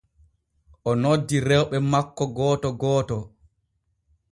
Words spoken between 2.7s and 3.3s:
gooto.